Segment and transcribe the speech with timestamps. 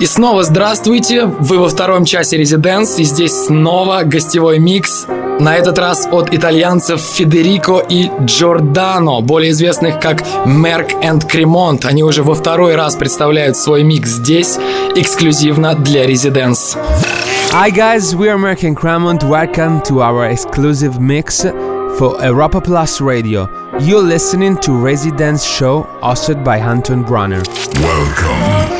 [0.00, 1.26] И снова здравствуйте!
[1.26, 5.04] Вы во втором часе Резиденс, и здесь снова гостевой микс.
[5.38, 11.84] На этот раз от итальянцев Федерико и Джордано, более известных как Мерк энд Кремонт.
[11.84, 14.58] Они уже во второй раз представляют свой микс здесь,
[14.96, 16.78] эксклюзивно для Резиденс.
[17.52, 19.22] Hi guys, we are Merck and Cremont.
[19.22, 21.42] Welcome to our exclusive mix
[21.98, 23.50] for Europa Plus Radio.
[23.80, 27.42] You're listening to Residence Show hosted by Anton Brunner.
[27.82, 28.79] Welcome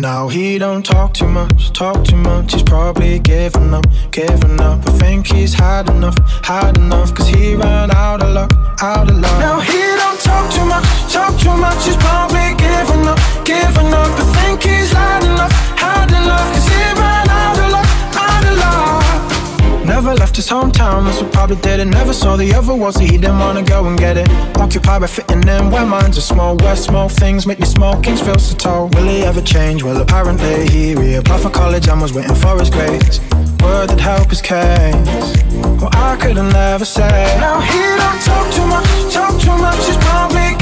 [0.00, 2.54] Now he don't talk too much, talk too much.
[2.54, 4.80] He's probably giving up, giving up.
[4.88, 7.14] I think he's had enough, had enough.
[7.14, 9.38] Cause he ran out of luck, out of luck.
[9.38, 11.84] Now he don't talk too much, talk too much.
[11.84, 14.08] He's probably giving up, giving up.
[14.16, 16.48] I think he's had enough, had enough.
[16.54, 19.84] Cause he ran out of luck, out of luck.
[19.84, 21.86] Never left his hometown, that's what probably did it.
[21.86, 24.28] Never saw the other world, so he didn't wanna go and get it.
[24.58, 26.54] Occupied by fitting in where minds are small.
[26.58, 28.88] Where small things make these small kings feel so tall.
[28.92, 29.82] Will he ever change?
[29.82, 33.20] Well, apparently he reapplied for college and was waiting for his grades.
[33.62, 35.32] Word that help his case.
[35.80, 37.16] Well, I could have never say.
[37.40, 39.80] Now he don't talk too much, talk too much.
[39.86, 40.59] He's probably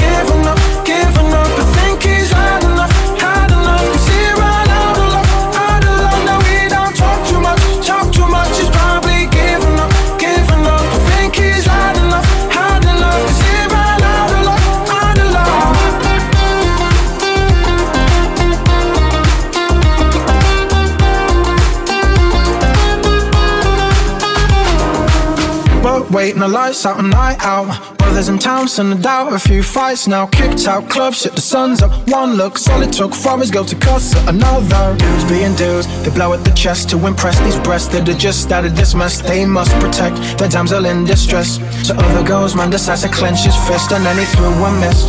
[26.19, 27.97] waiting the lights out, a night out.
[27.97, 29.31] Brothers in town, send a doubt.
[29.31, 31.33] A few fights now, kicked out club shit.
[31.33, 31.91] The sun's up.
[32.09, 34.97] One look, solid took for his girl to cuss at another.
[34.97, 38.51] Dudes being dudes, they blow at the chest to impress these breasts that are just
[38.51, 39.21] out of this mess.
[39.21, 41.49] They must protect the damsel in distress.
[41.87, 44.99] So other girls, man decides to clench his fist, and then he threw a miss.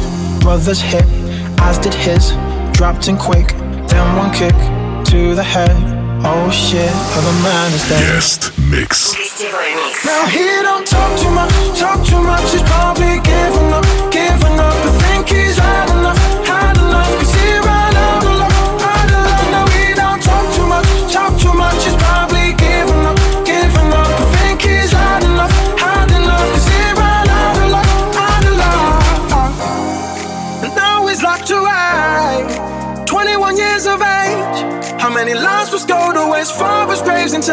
[0.45, 1.07] Brothers hit,
[1.59, 2.31] as did his.
[2.79, 3.49] Dropped in quick,
[3.89, 4.55] then one kick
[5.11, 6.00] to the head.
[6.23, 8.03] Oh shit, how my mind is that?
[8.13, 9.15] Guest mix.
[10.05, 12.45] Now he don't talk too much, talk too much.
[12.53, 14.90] He's probably giving up, giving up.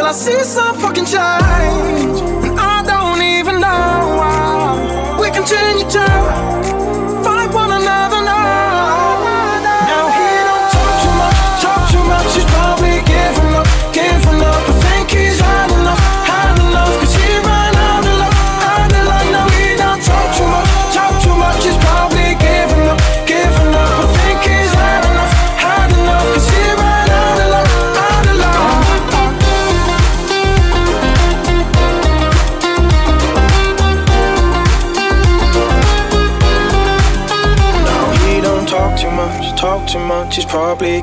[0.07, 2.06] I see some fucking change?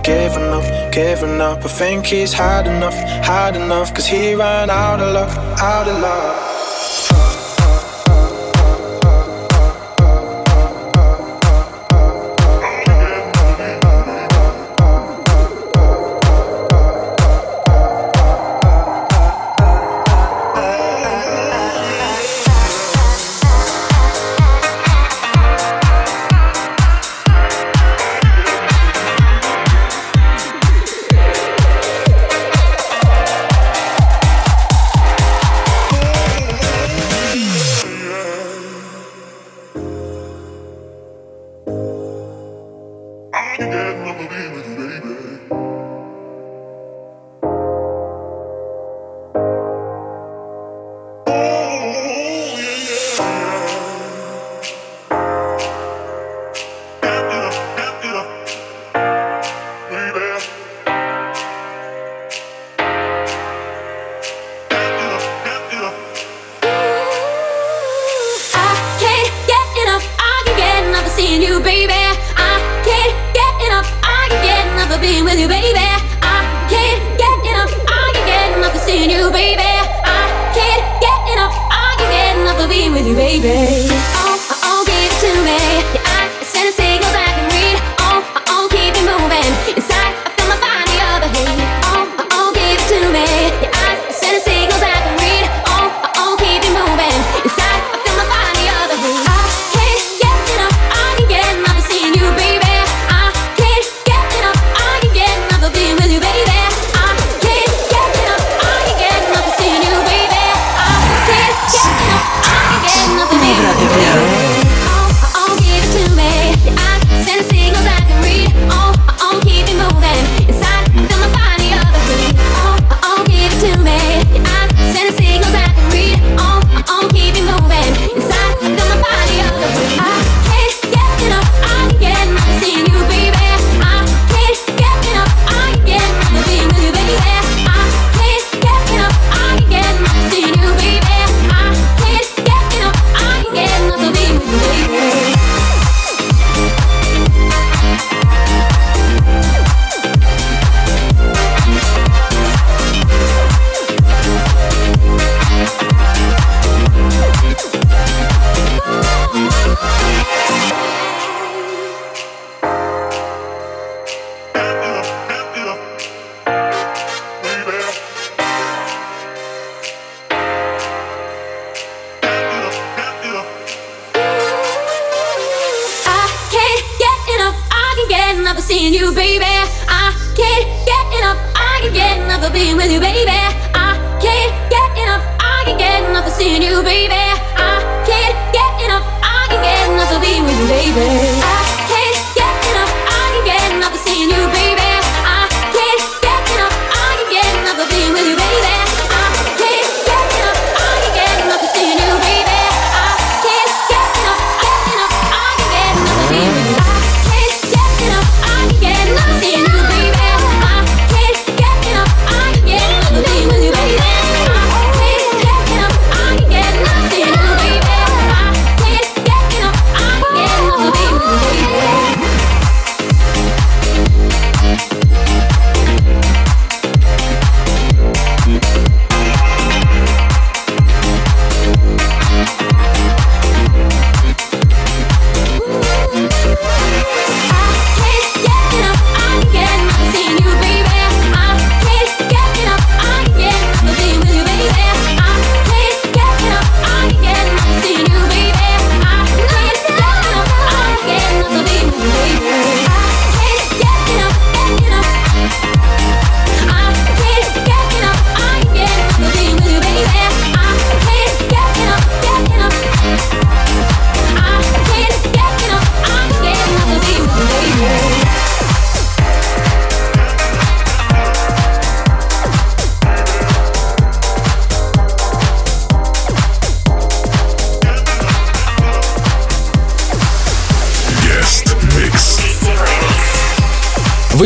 [0.05, 1.65] Giving up, giving up.
[1.65, 2.95] I think he's had enough,
[3.25, 3.95] had enough.
[3.95, 6.54] Cause he ran out of luck, out of luck.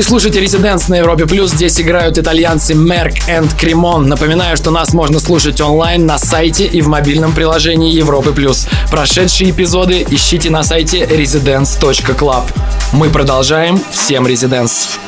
[0.08, 1.50] слушаете Residents на Европе Плюс.
[1.50, 4.06] Здесь играют итальянцы Merck and Cremon.
[4.06, 8.66] Напоминаю, что нас можно слушать онлайн на сайте и в мобильном приложении Европы Плюс.
[8.90, 12.44] Прошедшие эпизоды ищите на сайте residence.club.
[12.92, 13.78] Мы продолжаем.
[13.92, 14.98] Всем Residents!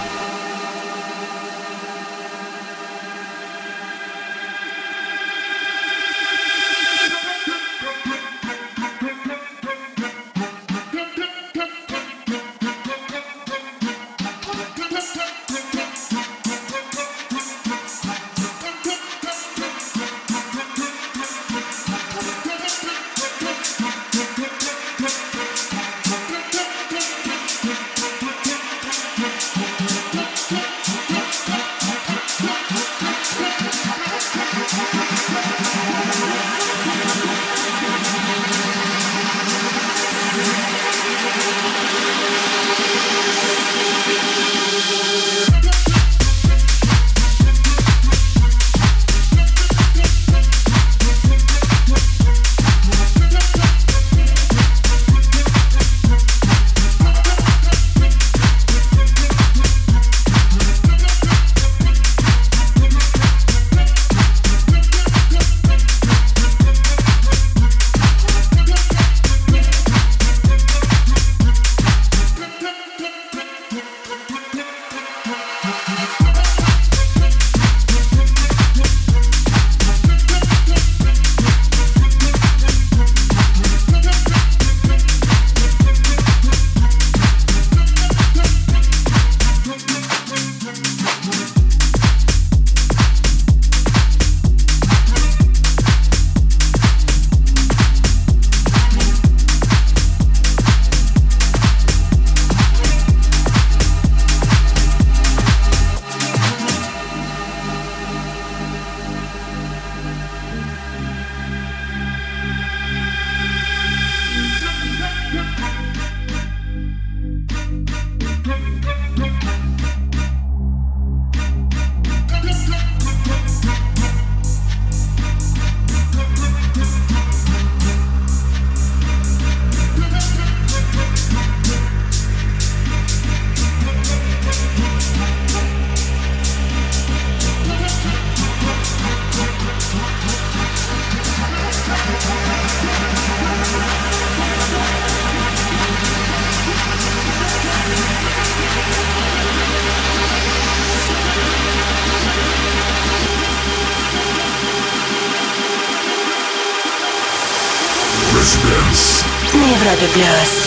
[160.00, 160.60] de Gloss.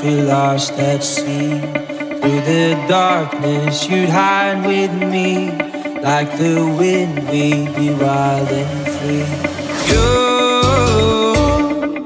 [0.00, 1.60] Feel lost at sea.
[2.20, 5.50] Through the darkness, you'd hide with me.
[6.00, 9.26] Like the wind, we'd be wild and free.
[9.92, 10.12] You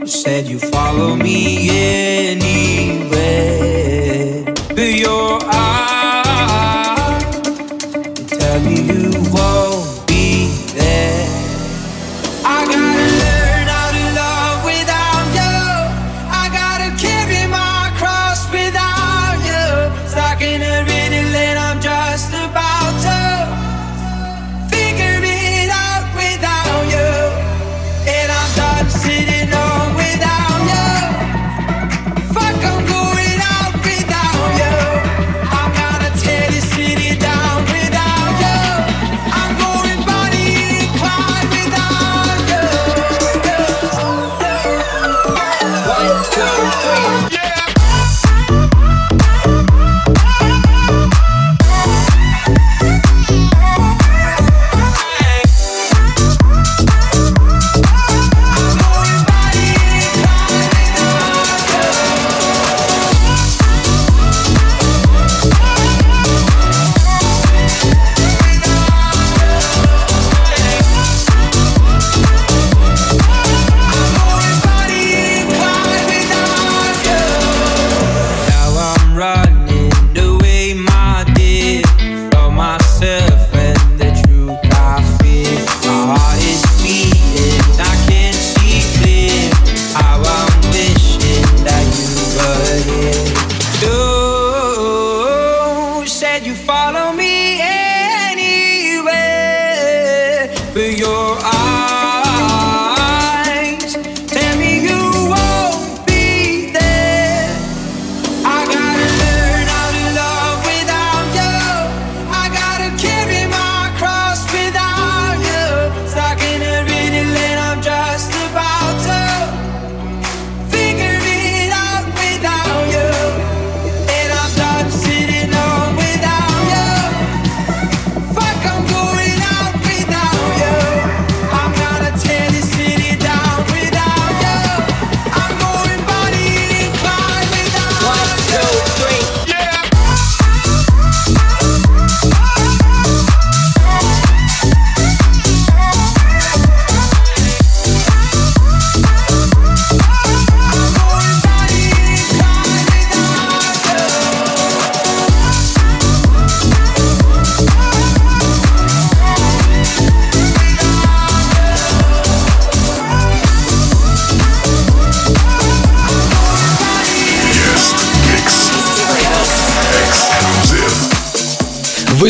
[0.06, 1.68] said you'd follow me
[2.30, 3.14] anywhere.
[4.76, 5.43] But your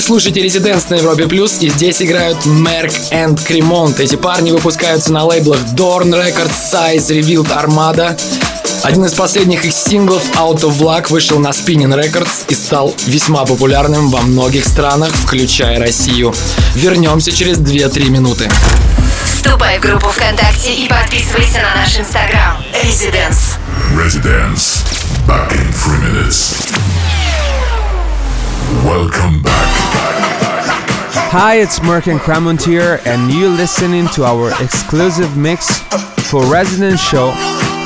[0.04, 3.98] слушаете Резиденс на Европе Плюс, и здесь играют Мерк и Кремонт.
[4.00, 8.18] Эти парни выпускаются на лейблах Dorn Records, Size, Revealed Armada.
[8.82, 13.46] Один из последних их синглов Out of Luck вышел на Spinning Records и стал весьма
[13.46, 16.34] популярным во многих странах, включая Россию.
[16.74, 18.50] Вернемся через 2-3 минуты.
[19.24, 22.58] Вступай в группу ВКонтакте и подписывайся на наш инстаграм.
[22.84, 23.56] Residence.
[23.96, 24.84] Residence.
[25.26, 26.54] Back in three minutes.
[28.84, 29.73] Welcome back.
[31.36, 35.80] Hi, it's Merk and Kremont here, and you're listening to our exclusive mix
[36.30, 37.30] for Resident Show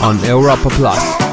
[0.03, 1.28] on Europa Plus.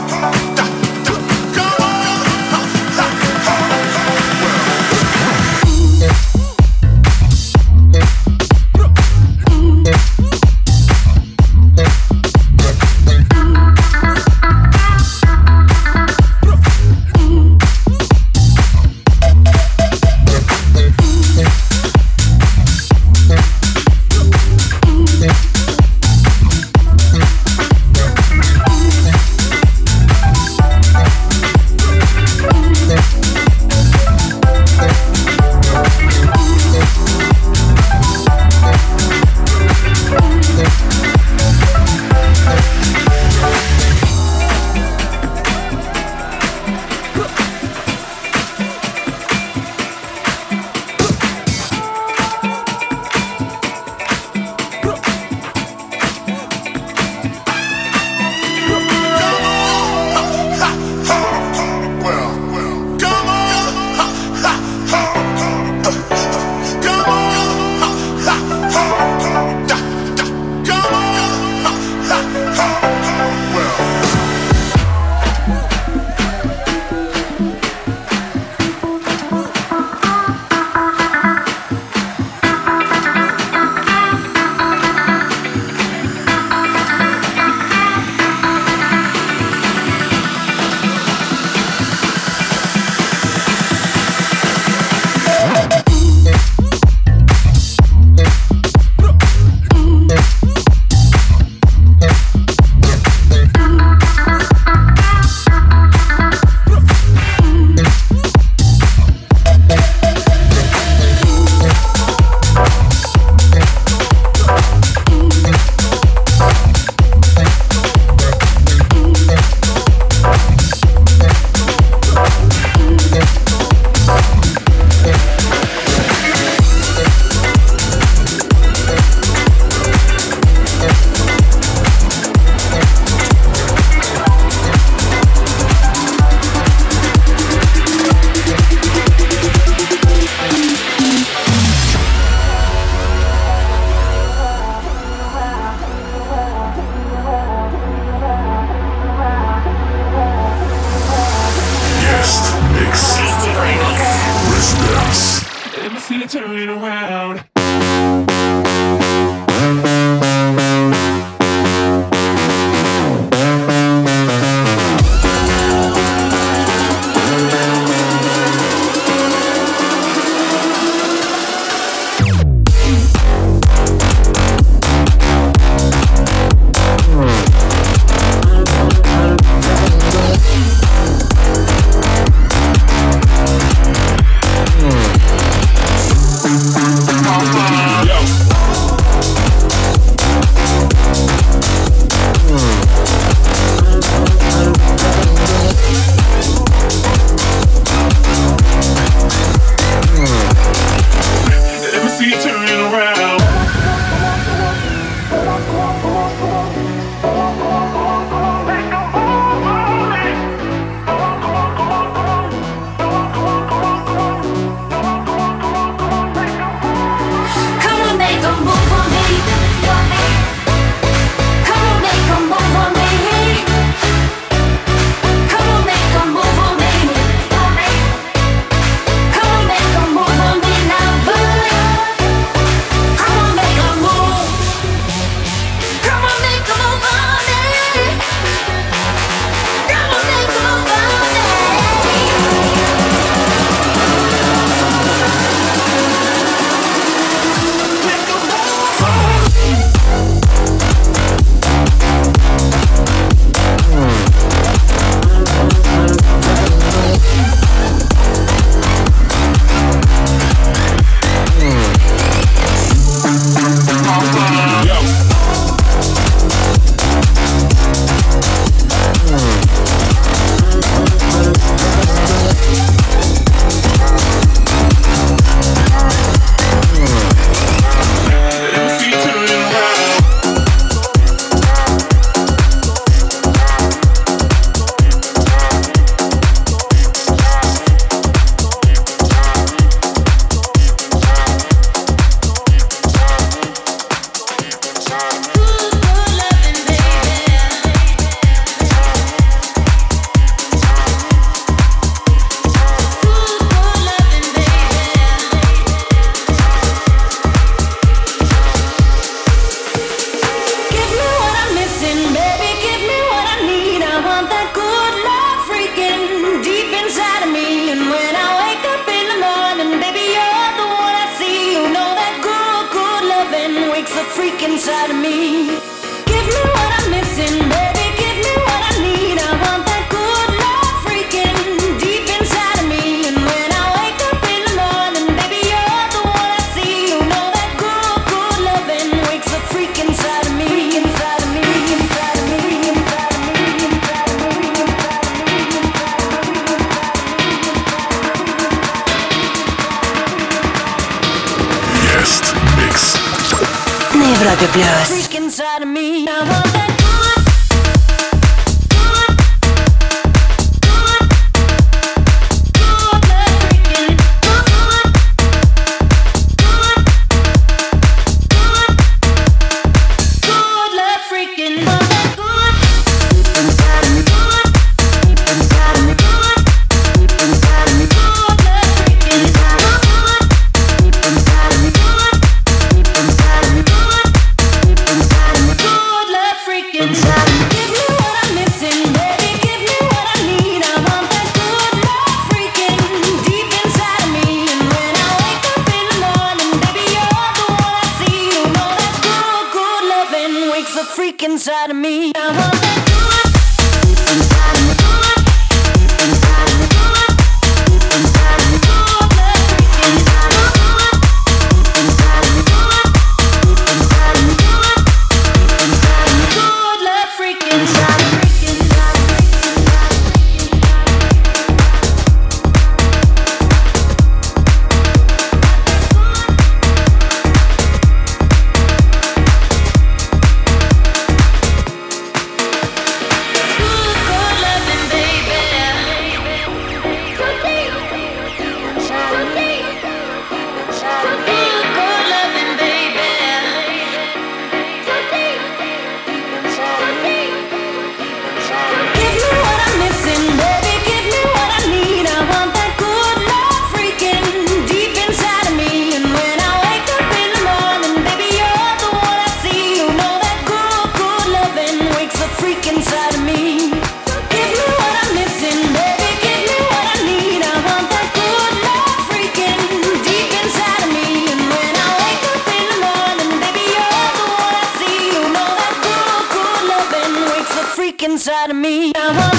[478.47, 479.55] Inside of me.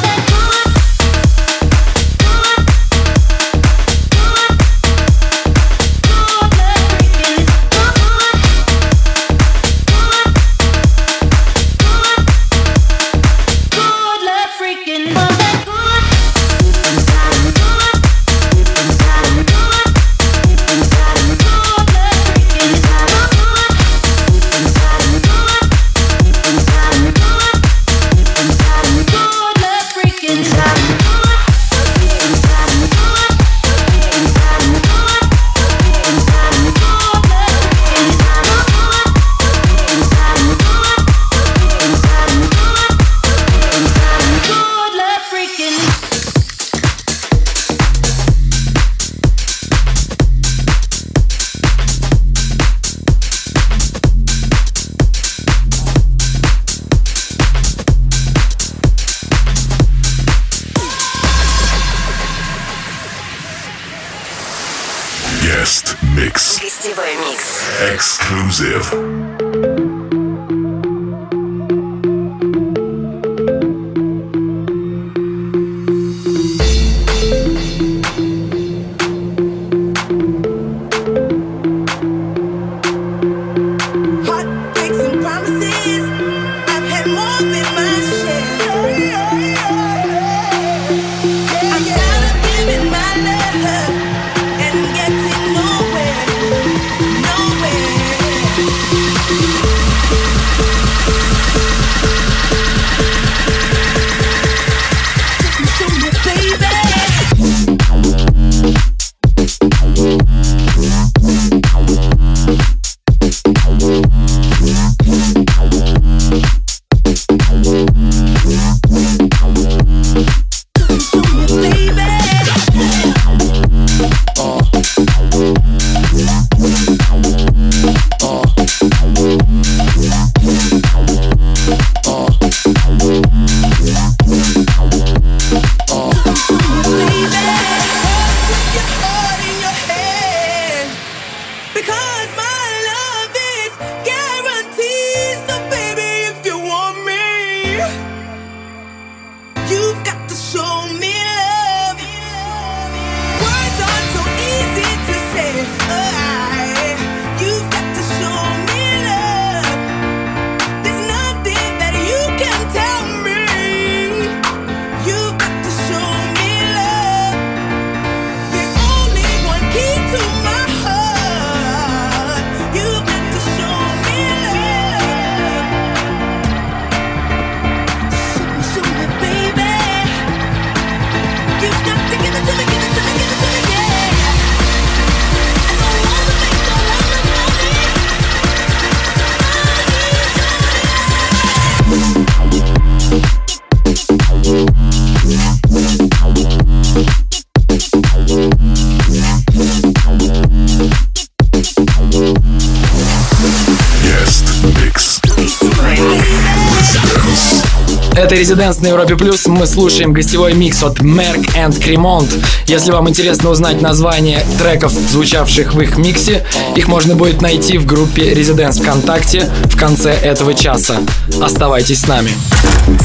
[208.26, 209.46] Это Резиденс на Европе Плюс.
[209.46, 212.28] Мы слушаем гостевой микс от Merck and Cremont.
[212.66, 217.86] Если вам интересно узнать название треков, звучавших в их миксе, их можно будет найти в
[217.86, 220.96] группе Резиденс ВКонтакте в конце этого часа.
[221.40, 222.32] Оставайтесь с нами.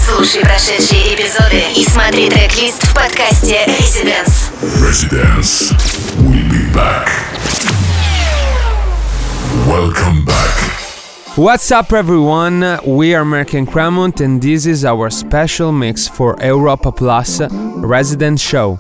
[0.10, 4.50] Слушай прошедшие эпизоды и смотри трек-лист в подкасте Residence.
[4.80, 5.72] Residence.
[6.18, 7.08] We'll be back.
[9.68, 10.51] Welcome back.
[11.38, 12.80] What's up, everyone?
[12.86, 18.38] We are Merk and Kremont, and this is our special mix for Europa Plus Resident
[18.38, 18.80] Show.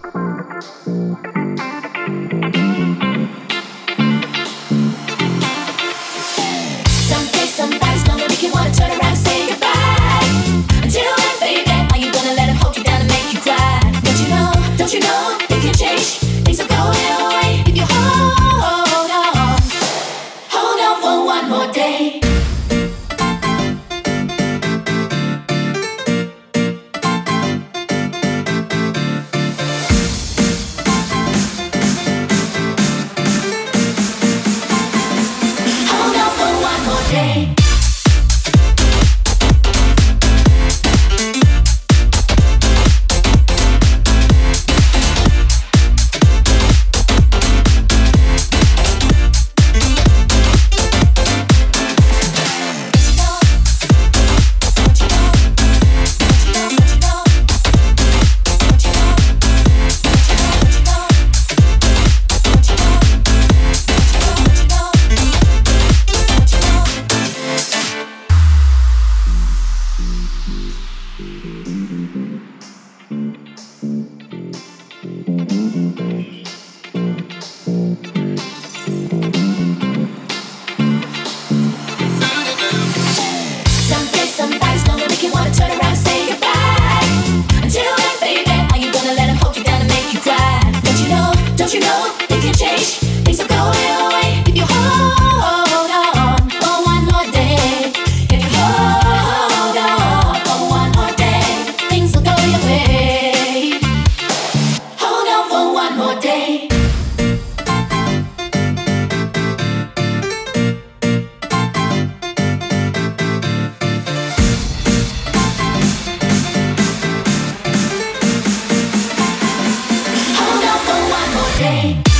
[121.72, 122.11] Day.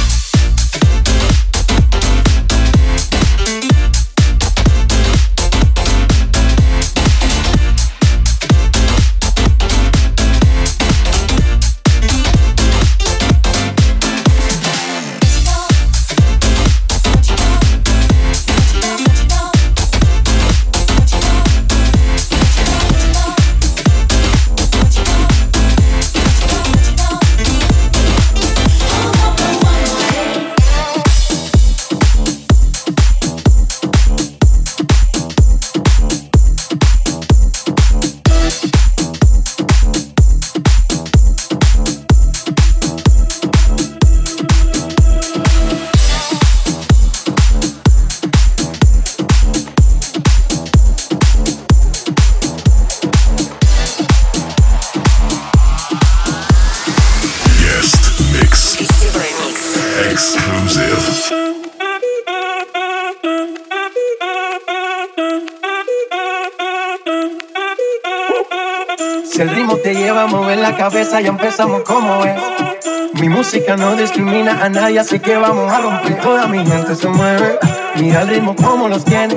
[73.78, 76.20] No discrimina a nadie, así que vamos a romper.
[76.22, 77.58] Toda mi gente se mueve.
[77.96, 79.36] Mira el ritmo como los tiene.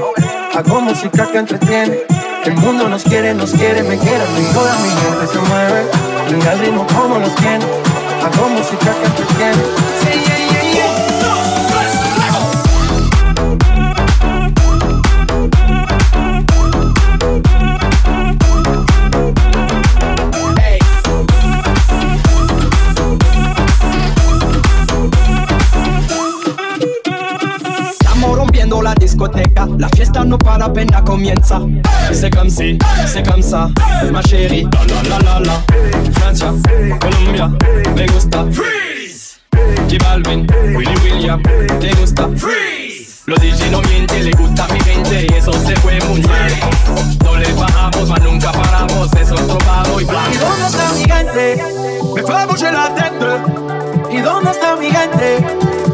[0.55, 1.99] Hago música que entretiene.
[2.45, 4.24] El mundo nos quiere, nos quiere, me quiere.
[4.39, 5.85] Y toda mi gente se mueve.
[6.32, 7.64] Mira el ritmo como los tiene.
[8.24, 9.62] Hago música que entretiene.
[10.03, 10.24] Sí.
[31.15, 31.61] Para apenas comienza.
[32.12, 33.69] C'est comme si, c'est comme ça,
[34.11, 34.67] ma chérie.
[34.73, 36.12] La la la la.
[36.12, 36.53] Francia,
[37.01, 37.51] Colombia,
[37.97, 38.47] me gusta.
[38.51, 39.39] Freeze.
[39.89, 40.47] J Balvin,
[40.77, 41.43] Willy William,
[41.81, 42.29] te gusta.
[42.37, 43.23] Freeze.
[43.27, 47.19] Los DJ no mienten, le gusta mi gente y eso se fue muy bien.
[47.25, 50.33] No le bajamos, mas nunca paramos, eso es probado y plan.
[50.33, 51.65] ¿Y dónde está mi gente?
[52.15, 54.15] Me fue bouger la tête.
[54.15, 55.93] ¿Y dónde está mi gente?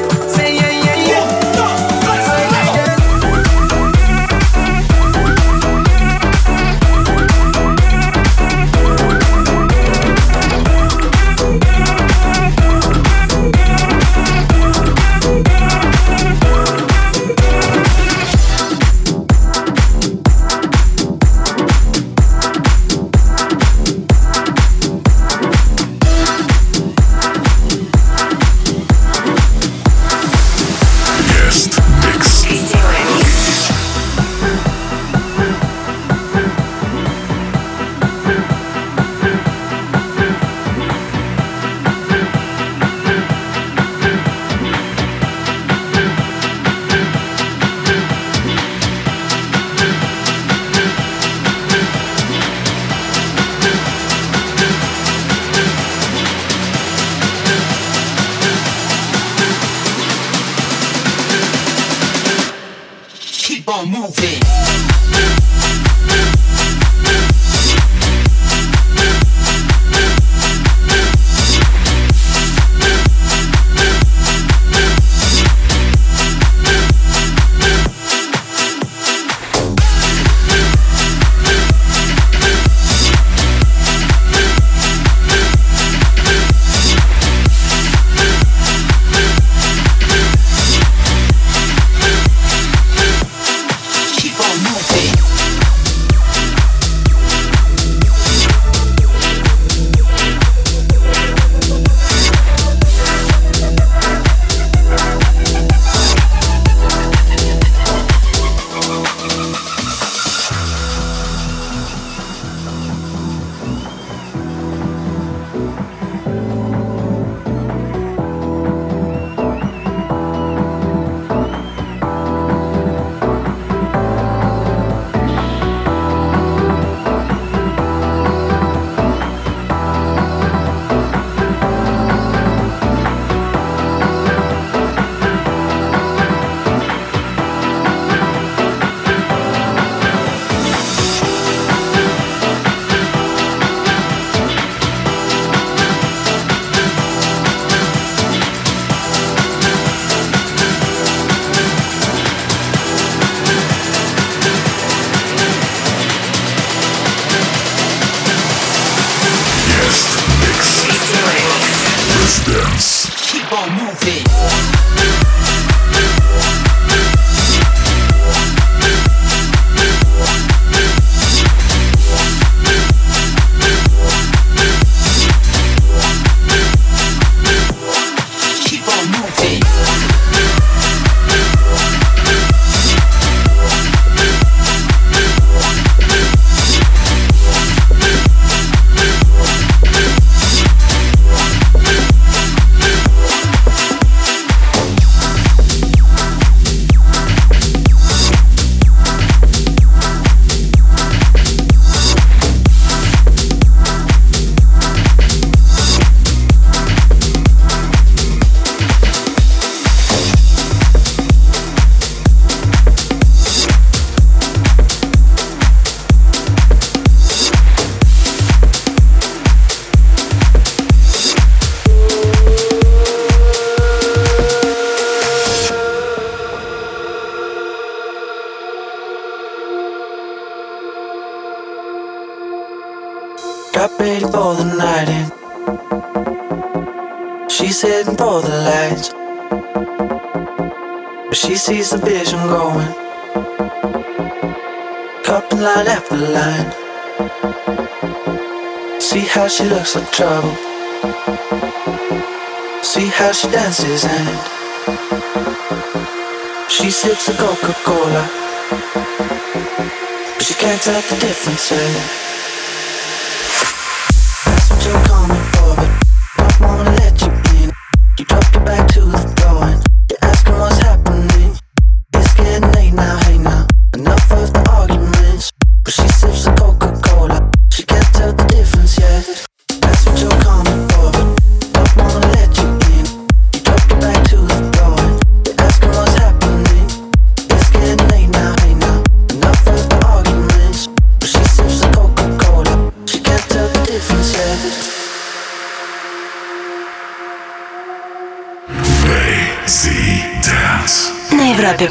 [261.43, 262.30] Tell the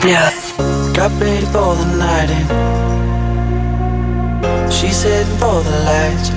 [0.02, 0.32] Yeah.
[0.94, 2.46] Got ready for the night in.
[4.70, 6.30] She's heading for the lights.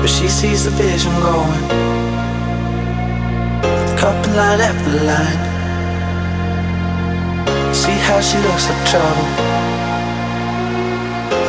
[0.00, 1.68] But she sees the vision going.
[4.00, 5.40] Couple line after line.
[7.74, 9.28] See how she looks like trouble.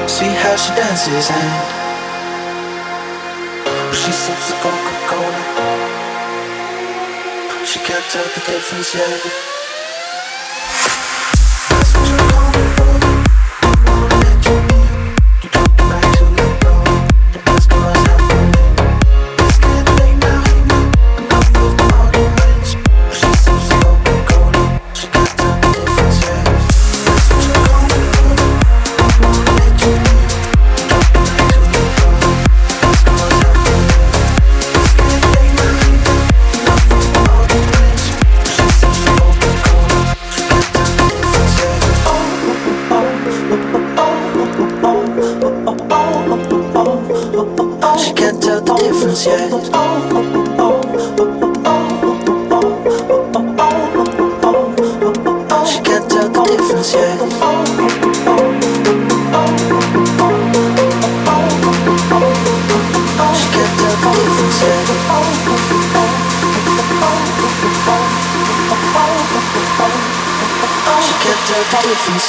[0.10, 1.49] See how she dances and
[3.95, 5.43] she sips a Coca-Cola.
[7.66, 9.62] She can't tell the difference yet.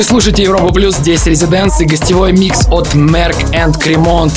[0.00, 4.32] Вы слушаете Европа Плюс, здесь Резиденс и гостевой микс от Merck and Cremont.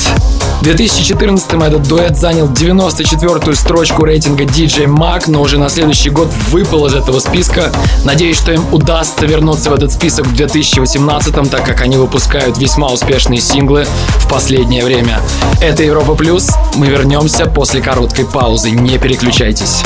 [0.60, 6.28] В 2014 этот дуэт занял 94-ю строчку рейтинга DJ Mag, но уже на следующий год
[6.50, 7.72] выпал из этого списка.
[8.04, 12.88] Надеюсь, что им удастся вернуться в этот список в 2018, так как они выпускают весьма
[12.88, 13.86] успешные синглы
[14.18, 15.18] в последнее время.
[15.62, 16.50] Это Европа Плюс.
[16.74, 18.70] Мы вернемся после короткой паузы.
[18.70, 19.82] Не переключайтесь.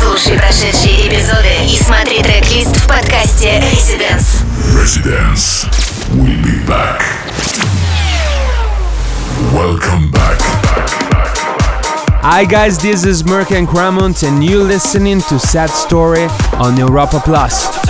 [0.00, 4.49] Слушай прошедшие эпизоды и смотри трек-лист в подкасте Residence.
[4.68, 5.64] Residence.
[6.10, 7.00] We'll be back.
[9.54, 10.38] Welcome back.
[12.22, 16.26] Hi guys, this is Merk and Kremont and you're listening to Sad Story
[16.58, 17.89] on Europa Plus.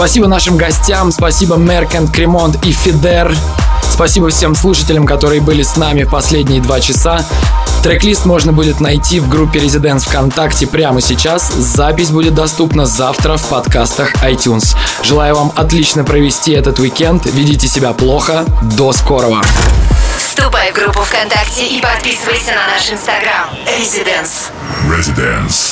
[0.00, 3.36] Спасибо нашим гостям, спасибо Меркент, Кремонт и Фидер.
[3.92, 7.22] Спасибо всем слушателям, которые были с нами последние два часа.
[7.82, 11.52] Трек-лист можно будет найти в группе Residents ВКонтакте прямо сейчас.
[11.52, 14.74] Запись будет доступна завтра в подкастах iTunes.
[15.02, 17.26] Желаю вам отлично провести этот уикенд.
[17.26, 18.46] Ведите себя плохо.
[18.78, 19.42] До скорого.
[20.16, 23.50] Вступай в группу ВКонтакте и подписывайся на наш инстаграм.
[23.66, 24.48] Residents.
[24.88, 25.69] Residents.